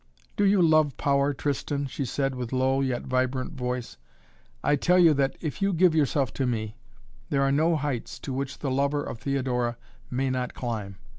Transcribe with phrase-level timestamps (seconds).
[0.35, 3.97] "Do you love power, Tristan?" she said with low, yet vibrant voice.
[4.63, 6.75] "I tell you that, if you give yourself to me,
[7.29, 9.77] there are no heights to which the lover of Theodora
[10.09, 10.97] may not climb.